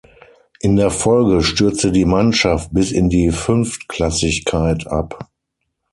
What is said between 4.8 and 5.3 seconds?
ab.